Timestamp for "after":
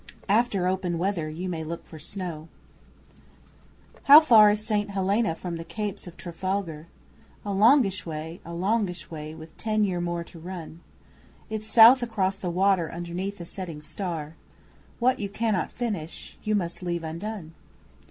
0.27-0.65